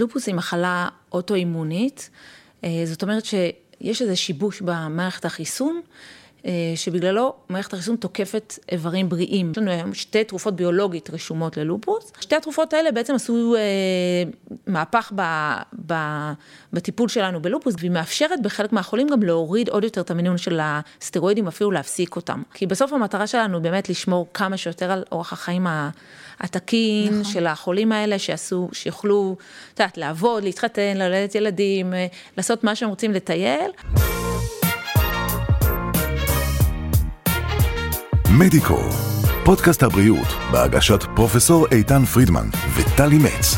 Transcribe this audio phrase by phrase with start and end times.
[0.00, 2.10] לופוס היא מחלה אוטואימונית,
[2.84, 5.80] זאת אומרת שיש איזה שיבוש במערכת החיסון,
[6.76, 9.50] שבגללו מערכת החיסון תוקפת איברים בריאים.
[9.50, 12.12] יש לנו היום שתי תרופות ביולוגית רשומות ללופוס.
[12.20, 13.54] שתי התרופות האלה בעצם עשו
[14.66, 15.12] מהפך
[16.72, 21.46] בטיפול שלנו בלופוס, והיא מאפשרת בחלק מהחולים גם להוריד עוד יותר את המינון של הסטרואידים,
[21.48, 22.42] אפילו להפסיק אותם.
[22.54, 25.66] כי בסוף המטרה שלנו באמת לשמור כמה שיותר על אורח החיים
[26.40, 28.16] התקין של החולים האלה,
[28.72, 29.36] שיוכלו,
[29.74, 31.94] את יודעת, לעבוד, להתחתן, ללדת ילדים,
[32.36, 33.70] לעשות מה שהם רוצים, לטייל.
[38.38, 38.78] מדיקו,
[39.44, 43.56] פודקאסט הבריאות בהגשת פרופסור איתן פרידמן וטלי מצ.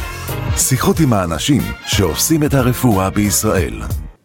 [0.56, 3.82] שיחות עם האנשים שעושים את הרפואה בישראל.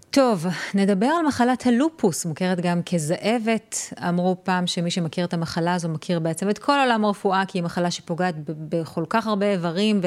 [0.09, 3.93] טוב, נדבר על מחלת הלופוס, מוכרת גם כזאבת.
[4.09, 7.63] אמרו פעם שמי שמכיר את המחלה הזו מכיר בעצם את כל עולם הרפואה, כי היא
[7.63, 10.01] מחלה שפוגעת בכל כך הרבה איברים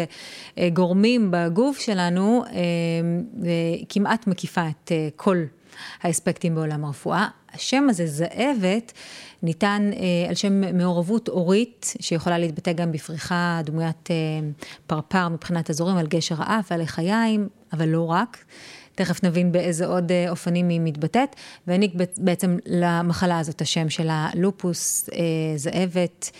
[0.58, 2.44] וגורמים בגוף שלנו,
[3.42, 5.36] וכמעט מקיפה את כל
[6.02, 7.28] האספקטים בעולם הרפואה.
[7.54, 8.92] השם הזה, זאבת,
[9.42, 9.90] ניתן
[10.28, 14.08] על שם מעורבות אורית, שיכולה להתבטא גם בפריחה דמוית
[14.86, 18.44] פרפר מבחינת אזורים על גשר האף ועל לחיים, אבל לא רק.
[18.94, 25.10] תכף נבין באיזה עוד אופנים היא מתבטאת, והעניק בעצם למחלה הזאת השם של הלופוס
[25.56, 26.30] זאבת,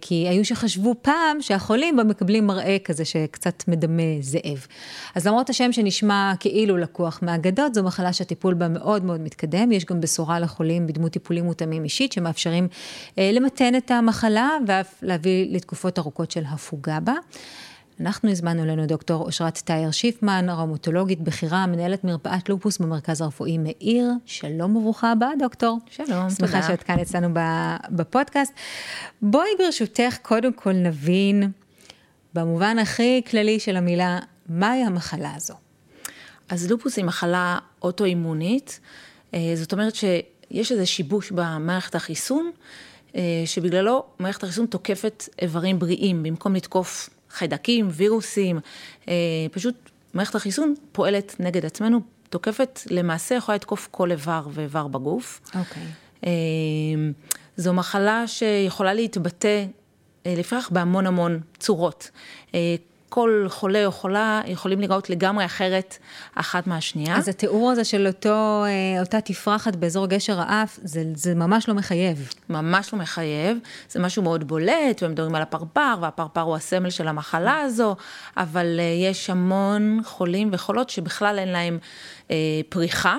[0.00, 4.66] כי היו שחשבו פעם שהחולים בה מקבלים מראה כזה שקצת מדמה זאב.
[5.14, 9.84] אז למרות השם שנשמע כאילו לקוח מהאגדות, זו מחלה שהטיפול בה מאוד מאוד מתקדם, יש
[9.84, 12.68] גם בשורה לחולים בדמות טיפולים מותאמים אישית, שמאפשרים
[13.18, 17.14] למתן את המחלה ואף להביא לתקופות ארוכות של הפוגה בה.
[18.00, 24.10] אנחנו הזמנו לנו דוקטור אושרת טייר שיפמן, ראומטולוגית בכירה, מנהלת מרפאת לופוס במרכז הרפואי מאיר.
[24.26, 25.78] שלום וברוכה הבאה, דוקטור.
[25.90, 26.30] שלום, תודה.
[26.30, 27.28] שמחה שאת כאן אצלנו
[27.90, 28.52] בפודקאסט.
[29.22, 31.50] בואי ברשותך קודם כל נבין,
[32.34, 35.54] במובן הכי כללי של המילה, מהי המחלה הזו?
[36.48, 38.80] אז לופוס היא מחלה אוטואימונית,
[39.54, 42.50] זאת אומרת שיש איזה שיבוש במערכת החיסון,
[43.46, 48.60] שבגללו מערכת החיסון תוקפת איברים בריאים, במקום לתקוף חיידקים, וירוסים,
[49.52, 49.74] פשוט
[50.14, 55.40] מערכת החיסון פועלת נגד עצמנו, תוקפת, למעשה יכולה לתקוף כל איבר ואיבר בגוף.
[55.54, 55.82] אוקיי.
[56.22, 56.26] Okay.
[57.56, 59.64] זו מחלה שיכולה להתבטא
[60.26, 62.10] לפרח בהמון המון צורות.
[63.10, 65.98] כל חולה או חולה יכולים לראות לגמרי אחרת
[66.34, 67.16] אחת מהשנייה.
[67.16, 68.64] אז התיאור הזה של אותו,
[69.00, 72.32] אותה תפרחת באזור גשר האף, זה, זה ממש לא מחייב.
[72.48, 73.58] ממש לא מחייב,
[73.90, 77.96] זה משהו מאוד בולט, ומדברים על הפרפר, והפרפר הוא הסמל של המחלה הזו,
[78.36, 81.78] אבל יש המון חולים וחולות שבכלל אין להם
[82.30, 82.36] אה,
[82.68, 83.16] פריחה,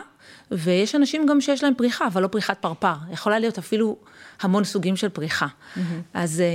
[0.52, 2.94] ויש אנשים גם שיש להם פריחה, אבל לא פריחת פרפר.
[3.12, 3.98] יכולה להיות אפילו
[4.42, 5.48] המון סוגים של פריחה.
[5.48, 5.80] Mm-hmm.
[6.14, 6.46] אז אה,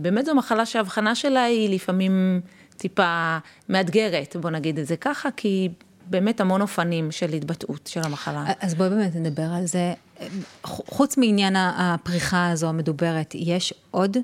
[0.00, 2.40] באמת זו מחלה שההבחנה שלה היא לפעמים...
[2.78, 5.68] טיפה מאתגרת, בוא נגיד את זה ככה, כי
[6.06, 8.44] באמת המון אופנים של התבטאות של המחלה.
[8.60, 9.94] אז בואי באמת נדבר על זה.
[10.64, 14.16] חוץ מעניין הפריחה הזו המדוברת, יש עוד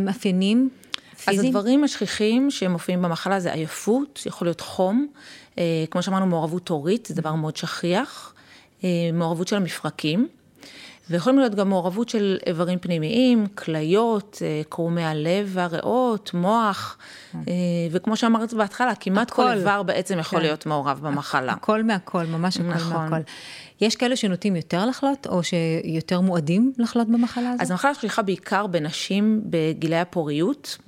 [0.00, 0.70] מאפיינים
[1.16, 1.40] פיזיים?
[1.40, 5.06] אז הדברים השכיחים שמופיעים במחלה זה עייפות, יכול להיות חום,
[5.90, 8.34] כמו שאמרנו מעורבות הורית, זה דבר מאוד שכיח,
[9.12, 10.28] מעורבות של המפרקים.
[11.10, 16.98] ויכולים להיות גם מעורבות של איברים פנימיים, כליות, קרומי הלב והריאות, מוח,
[17.90, 21.52] וכמו שאמרת בהתחלה, כמעט כל איבר בעצם יכול להיות מעורב במחלה.
[21.52, 23.20] הכל מהכל, ממש הכל מהכל.
[23.80, 27.60] יש כאלה שנוטים יותר לחלות, או שיותר מועדים לחלות במחלה הזאת?
[27.60, 30.78] אז המחלה שכיחה בעיקר בנשים בגילי הפוריות,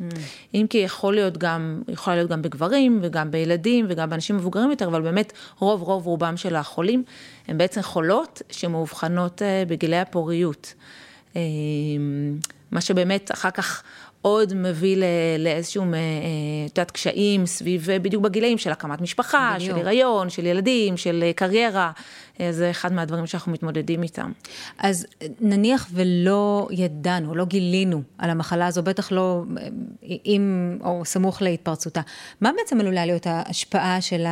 [0.54, 4.86] אם כי יכול להיות גם, יכולה להיות גם בגברים, וגם בילדים, וגם באנשים מבוגרים יותר,
[4.86, 7.02] אבל באמת רוב רוב רובם של החולים,
[7.48, 10.74] הם בעצם חולות שמאובחנות בגילי הפוריות.
[12.70, 13.82] מה שבאמת אחר כך
[14.22, 14.96] עוד מביא
[15.38, 15.84] לאיזשהו,
[16.66, 19.78] את יודעת, קשיים סביב בדיוק בגילאים של הקמת משפחה, בדיוק.
[19.78, 21.90] של הריון, של ילדים, של קריירה.
[22.50, 24.32] זה אחד מהדברים שאנחנו מתמודדים איתם.
[24.78, 25.06] אז
[25.40, 29.42] נניח ולא ידענו, לא גילינו על המחלה הזו, בטח לא
[30.26, 32.00] אם, או סמוך להתפרצותה.
[32.40, 34.24] מה בעצם עלולה להיות ההשפעה של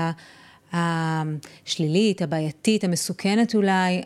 [0.74, 4.02] השלילית, הבעייתית, המסוכנת אולי,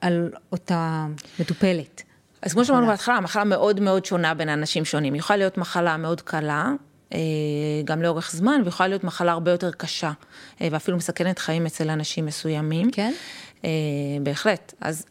[0.00, 1.06] על אותה
[1.40, 2.02] מטופלת?
[2.42, 5.14] אז כמו שאמרנו בהתחלה, המחלה מאוד מאוד שונה בין אנשים שונים.
[5.14, 6.72] יכולה להיות מחלה מאוד קלה,
[7.84, 10.12] גם לאורך זמן, ויכולה להיות מחלה הרבה יותר קשה,
[10.60, 12.90] ואפילו מסכנת חיים אצל אנשים מסוימים.
[12.90, 13.12] כן?
[14.22, 14.74] בהחלט.
[14.80, 15.04] אז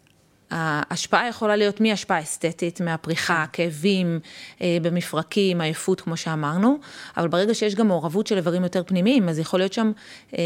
[0.51, 4.19] ההשפעה יכולה להיות מהשפעה אסתטית, מהפריחה, כאבים
[4.61, 6.77] במפרקים, עייפות, כמו שאמרנו,
[7.17, 9.91] אבל ברגע שיש גם מעורבות של איברים יותר פנימיים, אז יכול להיות שם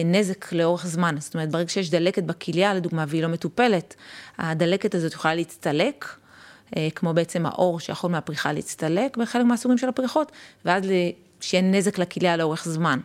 [0.05, 1.15] נזק לאורך זמן.
[1.19, 3.95] זאת אומרת, ברגע שיש דלקת בכליה, לדוגמה, והיא לא מטופלת,
[4.37, 6.05] הדלקת הזאת יכולה להצטלק.
[6.95, 10.31] כמו בעצם האור שיכול מהפריחה להצטלק בחלק מהסוגים של הפריחות,
[10.65, 10.83] ואז
[11.39, 12.99] שיהיה נזק לכליה לאורך זמן.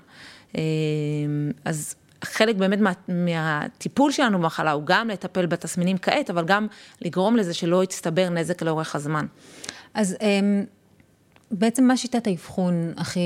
[1.64, 1.94] אז
[2.24, 6.66] חלק באמת מה, מהטיפול שלנו במחלה הוא גם לטפל בתסמינים כעת, אבל גם
[7.02, 9.26] לגרום לזה שלא יצטבר נזק לאורך הזמן.
[9.94, 10.16] אז
[11.50, 13.20] בעצם מה שיטת האבחון הכי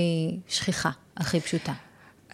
[0.49, 1.73] שכיחה, הכי פשוטה?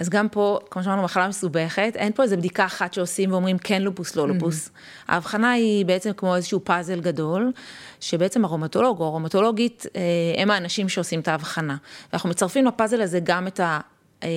[0.00, 3.82] אז גם פה, כמו שאמרנו, מחלה מסובכת, אין פה איזה בדיקה אחת שעושים ואומרים כן
[3.82, 4.68] לופוס, לא לופוס.
[4.68, 5.04] Mm-hmm.
[5.08, 7.52] ההבחנה היא בעצם כמו איזשהו פאזל גדול,
[8.00, 11.76] שבעצם ארומטולוג או ארומטולוגית אה, הם האנשים שעושים את ההבחנה.
[12.12, 13.80] ואנחנו מצרפים לפאזל הזה גם את ה...
[14.22, 14.28] אה,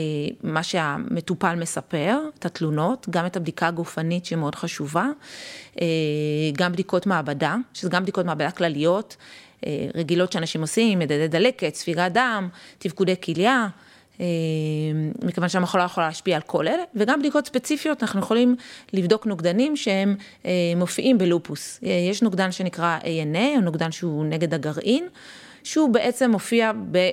[0.43, 5.07] מה שהמטופל מספר, את התלונות, גם את הבדיקה הגופנית שמאוד חשובה,
[5.81, 5.85] אה,
[6.53, 9.17] גם בדיקות מעבדה, שזה גם בדיקות מעבדה כלליות,
[9.95, 12.49] רגילות שאנשים עושים, מדדי דלקת, ספירת דם,
[12.79, 13.67] תפקודי כליה.
[14.19, 14.25] אה,
[15.21, 18.55] מכיוון שהמחלה יכולה להשפיע על כל אלה, וגם בדיקות ספציפיות, אנחנו יכולים
[18.93, 20.15] לבדוק נוגדנים שהם
[20.45, 21.79] אה, מופיעים בלופוס.
[21.83, 25.07] אה, יש נוגדן שנקרא ANA, או נוגדן שהוא נגד הגרעין,
[25.63, 27.09] שהוא בעצם מופיע ב...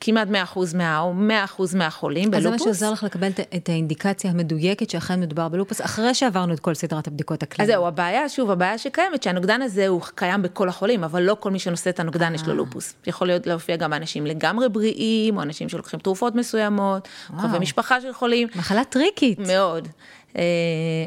[0.00, 1.14] כמעט 100% מה, או
[1.58, 2.36] 100% מהחולים בלופוס.
[2.36, 6.60] אז זה מה שעוזר לך לקבל את האינדיקציה המדויקת שאכן מדובר בלופוס, אחרי שעברנו את
[6.60, 7.70] כל סדרת הבדיקות הקליניות.
[7.70, 11.50] אז זהו, הבעיה, שוב, הבעיה שקיימת, שהנוגדן הזה הוא קיים בכל החולים, אבל לא כל
[11.50, 12.94] מי שנושא את הנוגדן יש לו לופוס.
[13.06, 17.08] יכול להיות להופיע גם אנשים לגמרי בריאים, או אנשים שלוקחים תרופות מסוימות,
[17.38, 18.48] קרובי משפחה של חולים.
[18.56, 19.38] מחלה טריקית.
[19.38, 19.88] מאוד.
[20.36, 20.42] אה,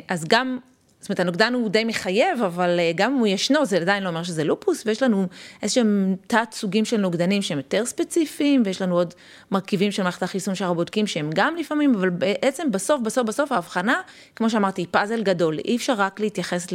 [0.08, 0.58] אז גם
[1.08, 4.10] זאת אומרת, הנוגדן הוא די מחייב, אבל אה, גם אם הוא ישנו, זה עדיין לא
[4.10, 5.28] אומר שזה לופוס, ויש לנו
[5.62, 9.14] איזשהם תת סוגים של נוגדנים שהם יותר ספציפיים, ויש לנו עוד
[9.52, 14.02] מרכיבים של מערכת החיסון שאנחנו בודקים שהם גם לפעמים, אבל בעצם בסוף, בסוף, בסוף ההבחנה,
[14.36, 16.68] כמו שאמרתי, היא פאזל גדול, אי אפשר רק להתייחס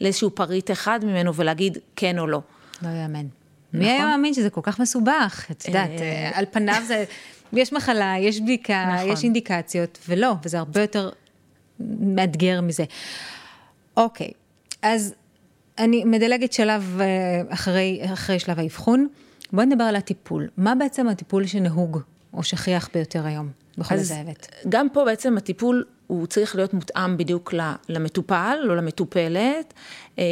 [0.00, 2.40] לאיזשהו פריט אחד ממנו ולהגיד כן או לא.
[2.82, 3.26] לא יאמן.
[3.72, 3.86] נכון?
[3.86, 5.46] מי היה מאמין שזה כל כך מסובך?
[5.50, 7.04] את יודעת, אה, אה, על פניו זה,
[7.52, 9.12] יש מחלה, יש בדיקה, נכון.
[9.12, 11.10] יש אינדיקציות, ולא, וזה הרבה יותר
[12.00, 12.84] מאתגר מזה.
[13.96, 14.30] אוקיי,
[14.82, 15.14] אז
[15.78, 19.08] אני מדלגת שלב אה, אחרי, אחרי שלב האבחון.
[19.52, 20.48] בואי נדבר על הטיפול.
[20.56, 21.98] מה בעצם הטיפול שנהוג
[22.34, 24.48] או שכיח ביותר היום בכל הזאבת?
[24.68, 27.54] גם פה בעצם הטיפול הוא צריך להיות מותאם בדיוק
[27.88, 29.74] למטופל או למטופלת.
[30.18, 30.24] אה,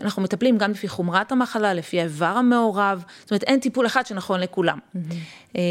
[0.00, 4.40] אנחנו מטפלים גם לפי חומרת המחלה, לפי האיבר המעורב, זאת אומרת אין טיפול אחד שנכון
[4.40, 4.78] לכולם.
[5.56, 5.62] אה,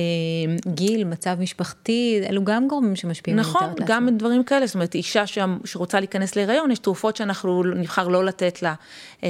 [0.67, 5.23] גיל, מצב משפחתי, אלו גם גורמים שמשפיעים נכון, גם דברים כאלה, זאת אומרת אישה
[5.65, 8.73] שרוצה להיכנס להיריון, יש תרופות שאנחנו נבחר לא לתת לה,
[9.23, 9.29] אה,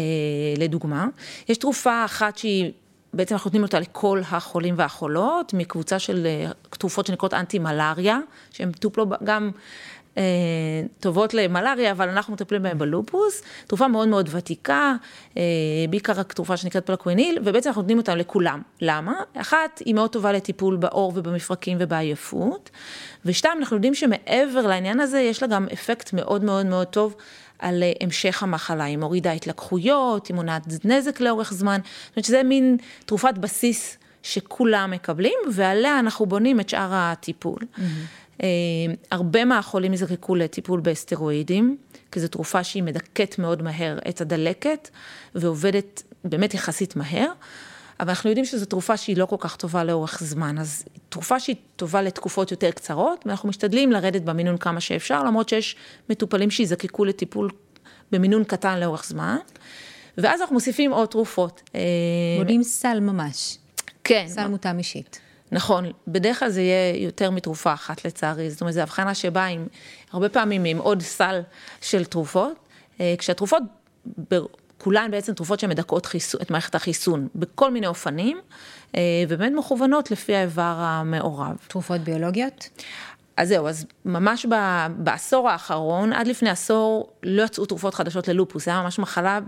[0.57, 1.07] לדוגמה.
[1.49, 2.71] יש תרופה אחת שהיא...
[3.13, 6.27] בעצם אנחנו נותנים אותה לכל החולים והחולות, מקבוצה של
[6.69, 8.19] תרופות שנקראות אנטי מלאריה,
[8.51, 9.51] שהן טופלו גם
[10.17, 10.23] אה,
[10.99, 14.95] טובות למלאריה, אבל אנחנו מטפלים בהן בלופוס, תרופה מאוד מאוד ותיקה,
[15.37, 15.43] אה,
[15.89, 18.61] בעיקר תרופה שנקראת פלקוויניל, ובעצם אנחנו נותנים אותה לכולם.
[18.81, 19.13] למה?
[19.37, 22.69] אחת, היא מאוד טובה לטיפול בעור ובמפרקים ובעייפות,
[23.25, 27.15] ושתיים, אנחנו יודעים שמעבר לעניין הזה, יש לה גם אפקט מאוד מאוד מאוד טוב.
[27.59, 32.43] על אה, המשך המחלה, היא מורידה התלקחויות, היא מונעת נזק לאורך זמן, זאת אומרת שזה
[32.43, 37.59] מין תרופת בסיס שכולם מקבלים, ועליה אנחנו בונים את שאר הטיפול.
[37.59, 37.81] Mm-hmm.
[38.43, 38.47] אה,
[39.11, 41.77] הרבה מהחולים יזקקו לטיפול בסטרואידים,
[42.11, 44.89] כי זו תרופה שהיא מדכאת מאוד מהר את הדלקת,
[45.35, 47.31] ועובדת באמת יחסית מהר.
[47.99, 51.55] אבל אנחנו יודעים שזו תרופה שהיא לא כל כך טובה לאורך זמן, אז תרופה שהיא
[51.75, 55.75] טובה לתקופות יותר קצרות, ואנחנו משתדלים לרדת במינון כמה שאפשר, למרות שיש
[56.09, 57.49] מטופלים שיזקקו לטיפול
[58.11, 59.37] במינון קטן לאורך זמן,
[60.17, 61.69] ואז אנחנו מוסיפים עוד תרופות.
[62.37, 63.57] בונים אה, סל ממש.
[64.03, 64.25] כן.
[64.27, 65.19] סל מותאם אישית.
[65.51, 69.67] נכון, בדרך כלל זה יהיה יותר מתרופה אחת לצערי, זאת אומרת, זו הבחנה שבאה עם,
[70.11, 71.41] הרבה פעמים עם עוד סל
[71.81, 72.53] של תרופות,
[72.99, 73.63] אה, כשהתרופות,
[74.77, 76.07] כולן בעצם תרופות שמדכאות
[76.41, 78.37] את מערכת החיסון בכל מיני אופנים,
[78.95, 81.57] אה, ובאמת מכוונות לפי האיבר המעורב.
[81.67, 82.69] תרופות ביולוגיות?
[83.37, 84.45] אז זהו, אז ממש
[84.97, 89.39] בעשור האחרון, עד לפני עשור, לא יצאו תרופות חדשות ללופוס, זה היה ממש מחלה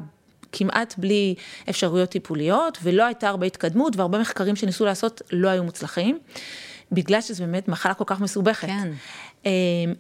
[0.58, 1.36] כמעט בלי
[1.70, 6.20] אפשרויות טיפוליות, ולא הייתה הרבה התקדמות, והרבה מחקרים שניסו לעשות לא היו מוצלחים,
[6.92, 8.68] בגלל שזו באמת מחלה כל כך מסובכת.
[8.68, 8.92] כן.
[9.46, 9.52] אה,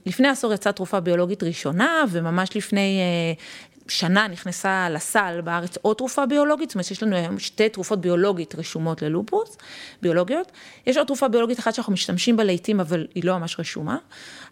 [0.06, 3.34] לפני עשור יצאה תרופה ביולוגית ראשונה, וממש לפני אה,
[3.89, 8.56] שנה נכנסה לסל בארץ עוד תרופה ביולוגית, זאת אומרת שיש לנו היום שתי תרופות ביולוגית
[8.56, 9.58] רשומות ללופוס,
[10.01, 10.51] ביולוגיות.
[10.88, 13.98] יש עוד תרופה ביולוגית אחת שאנחנו משתמשים בה לעיתים, אבל היא לא ממש רשומה.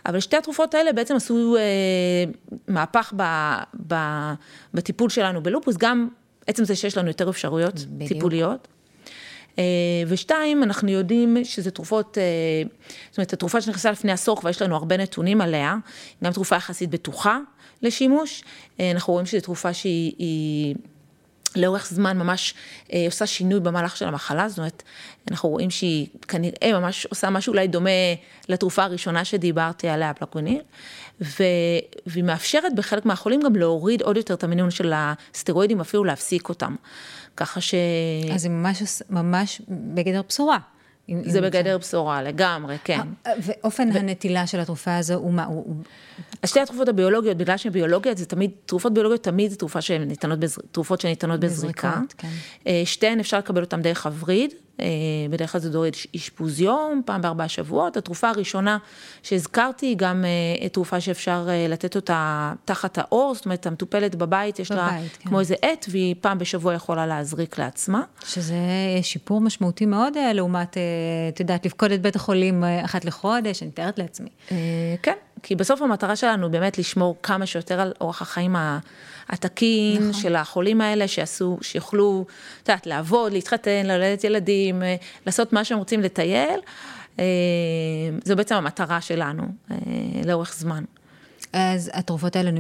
[0.06, 1.62] אבל שתי התרופות האלה בעצם עשו אה,
[2.68, 3.24] מהפך ב,
[3.88, 3.96] ב,
[4.74, 6.08] בטיפול שלנו בלופוס, גם
[6.48, 8.14] עצם זה שיש לנו יותר אפשרויות בדיוק.
[8.14, 8.68] טיפוליות.
[9.60, 9.64] אה,
[10.08, 12.24] ושתיים, אנחנו יודעים שזה תרופות, אה,
[13.10, 15.76] זאת אומרת, התרופה שנכנסה לפני עשור, כבר יש לנו הרבה נתונים עליה,
[16.24, 17.40] גם תרופה יחסית בטוחה
[17.82, 18.44] לשימוש,
[18.80, 20.76] אה, אנחנו רואים שזו תרופה שהיא...
[21.56, 22.54] לאורך זמן ממש
[22.94, 24.84] אה, עושה שינוי במהלך של המחלה, זאת אומרת,
[25.32, 27.90] אנחנו רואים שהיא כנראה ממש עושה משהו אולי דומה
[28.50, 30.62] לתרופה הראשונה שדיברתי עליה, פלקוניל,
[31.22, 31.44] ו...
[32.06, 36.76] והיא מאפשרת בחלק מהחולים גם להוריד עוד יותר את המינון של הסטרואידים, אפילו להפסיק אותם.
[37.38, 37.76] ככה ש...
[38.34, 40.58] אז היא ממש, ממש בגדר בשורה.
[41.24, 43.02] זה בגדר בשורה, לגמרי, כן.
[43.42, 45.46] ואופן הנטילה של התרופה הזו הוא מה?
[45.46, 45.76] הוא...
[46.46, 49.80] שתי התרופות הביולוגיות, בגלל שהן ביולוגיות, זה תמיד, תרופות ביולוגיות תמיד זה תרופה
[50.72, 52.02] תרופות שניתנות בזריקה.
[52.18, 52.30] כן.
[52.86, 54.58] שתיהן אפשר לקבל אותן דרך הווריד, אה,
[55.30, 57.98] בדרך כלל זה דורש אשפוז יום, פעם בארבעה שבועות.
[57.98, 58.78] התרופה הראשונה
[59.24, 60.26] שהזכרתי היא גם
[60.62, 65.00] אה, תרופה שאפשר אה, לתת אותה תחת האור, זאת אומרת, המטופלת בבית, יש בבית, לה
[65.20, 65.30] כן.
[65.30, 68.02] כמו איזה עט, והיא פעם בשבוע יכולה להזריק לעצמה.
[68.26, 68.56] שזה
[69.02, 70.78] שיפור משמעותי מאוד לעומת,
[71.34, 74.30] את יודעת, לפקוד את בית החולים אחת לחודש, אני מתארת לעצמי.
[75.04, 78.56] כן, כי בסוף המטרה שלנו באמת לשמור כמה שיותר על אורח החיים
[79.30, 80.22] התקין נכון.
[80.22, 82.26] של החולים האלה, שיעשו, שיוכלו,
[82.64, 86.60] את יודעת, לעבוד, להתחתן, ללדת ילדים, אה, לעשות מה שהם רוצים, לטייל.
[87.20, 87.26] אה,
[88.24, 89.78] זו בעצם המטרה שלנו אה,
[90.26, 90.84] לאורך זמן.
[91.54, 92.52] אז התרופות האלה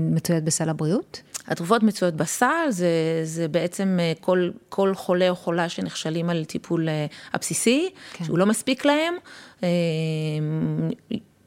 [0.00, 1.22] מצויות בסל הבריאות?
[1.46, 6.88] התרופות מצויות בסל, זה, זה בעצם כל, כל חולה או חולה שנכשלים על טיפול
[7.32, 8.24] הבסיסי, כן.
[8.24, 9.14] שהוא לא מספיק להם,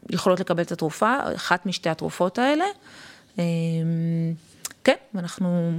[0.09, 2.65] יכולות לקבל את התרופה, אחת משתי התרופות האלה.
[4.85, 5.71] כן, ואנחנו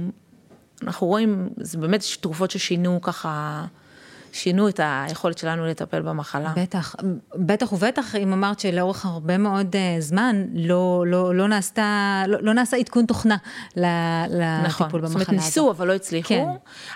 [0.83, 3.65] אנחנו רואים, זה באמת תרופות ששינו ככה,
[4.31, 6.53] שינו את היכולת שלנו לטפל במחלה.
[6.55, 6.95] בטח,
[7.35, 12.53] בטח ובטח אם אמרת שלאורך הרבה מאוד uh, זמן לא, לא, לא, נעשתה, לא, לא
[12.53, 13.37] נעשה עדכון תוכנה
[13.75, 15.11] לטיפול נכון, במחלה הזאת.
[15.11, 16.29] זאת אומרת, ניסו אבל לא הצליחו.
[16.29, 16.45] כן.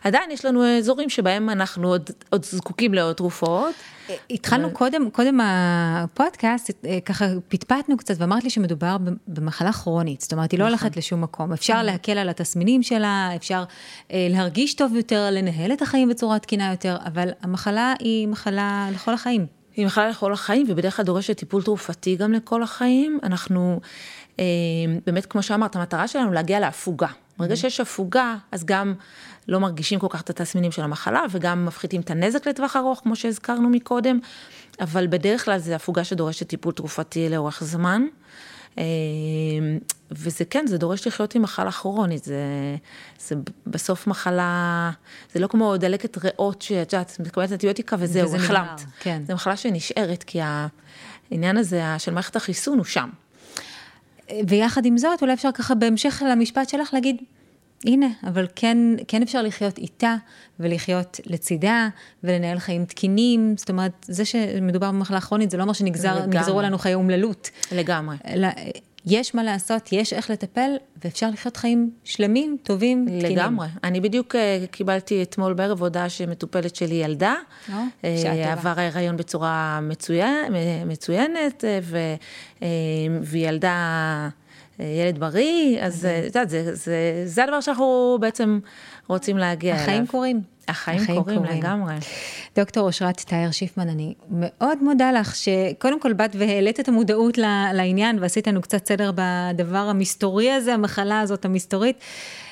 [0.03, 3.75] עדיין יש לנו אזורים שבהם אנחנו עוד, עוד זקוקים לעוד תרופות.
[4.29, 10.51] התחלנו קודם, קודם הפודקאסט, אה, ככה פטפטנו קצת ואמרת לי שמדובר במחלה כרונית, זאת אומרת,
[10.51, 10.79] היא לא נכון.
[10.79, 11.53] הולכת לשום מקום.
[11.53, 11.85] אפשר נכון.
[11.85, 13.63] להקל על התסמינים שלה, אפשר
[14.11, 19.13] אה, להרגיש טוב יותר, לנהל את החיים בצורה תקינה יותר, אבל המחלה היא מחלה לכל
[19.13, 19.45] החיים.
[19.75, 23.19] היא מחלה לכל החיים, ובדרך כלל דורשת טיפול תרופתי גם לכל החיים.
[23.23, 23.79] אנחנו,
[24.39, 24.45] אה,
[25.05, 27.07] באמת, כמו שאמרת, המטרה שלנו להגיע להפוגה.
[27.37, 27.57] ברגע mm-hmm.
[27.57, 28.93] שיש הפוגה, אז גם
[29.47, 33.15] לא מרגישים כל כך את התסמינים של המחלה, וגם מפחיתים את הנזק לטווח ארוך, כמו
[33.15, 34.19] שהזכרנו מקודם,
[34.81, 38.01] אבל בדרך כלל זה הפוגה שדורשת טיפול תרופתי לאורך זמן.
[38.77, 38.83] אה,
[40.11, 42.43] וזה כן, זה דורש לחיות עם מחלה כרונית, זה,
[43.19, 43.35] זה
[43.67, 44.91] בסוף מחלה,
[45.33, 48.81] זה לא כמו דלקת ריאות שאת יודעת, מקבלת אנטיביוטיקה וזהו, החלמת.
[48.99, 49.21] כן.
[49.27, 50.39] זה מחלה שנשארת, כי
[51.31, 53.09] העניין הזה של מערכת החיסון הוא שם.
[54.47, 57.17] ויחד עם זאת, אולי אפשר ככה בהמשך למשפט שלך להגיד,
[57.85, 60.15] הנה, אבל כן, כן אפשר לחיות איתה
[60.59, 61.87] ולחיות לצידה
[62.23, 63.53] ולנהל חיים תקינים.
[63.57, 67.49] זאת אומרת, זה שמדובר במחלה כרונית, זה לא אומר שנגזרו לנו חיי אומללות.
[67.71, 68.15] לגמרי.
[68.27, 68.47] אלא,
[69.05, 70.71] יש מה לעשות, יש איך לטפל,
[71.03, 73.37] ואפשר לחיות חיים שלמים, טובים, תקינים.
[73.37, 73.67] לגמרי.
[73.83, 77.35] אני בדיוק uh, קיבלתי אתמול בערב הודעה שמטופלת שלי ילדה.
[77.69, 78.05] או, uh,
[78.47, 79.79] עבר ההיריון בצורה
[80.85, 81.97] מצוינת, ו,
[82.59, 82.63] uh,
[83.21, 84.29] והיא ילדה...
[84.99, 88.59] ילד בריא, אז את יודעת, זה, זה, זה הדבר שאנחנו בעצם
[89.07, 89.93] רוצים להגיע החיים אליו.
[89.93, 90.41] החיים קורים.
[90.67, 91.95] החיים, החיים קורים, קורים לגמרי.
[92.55, 97.37] דוקטור אושרת תאיר שיפמן, אני מאוד מודה לך שקודם כל באת והעלית את המודעות
[97.73, 101.99] לעניין ועשית לנו קצת סדר בדבר המסתורי הזה, המחלה הזאת המסתורית.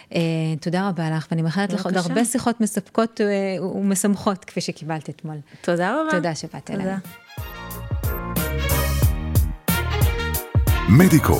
[0.09, 0.13] Uh,
[0.62, 5.36] תודה רבה לך, ואני מאחלת לך עוד הרבה שיחות מספקות uh, ומשמחות, כפי שקיבלת אתמול.
[5.62, 6.12] תודה רבה.
[6.12, 6.91] תודה שבאת אלינו.
[10.89, 11.39] מדיקו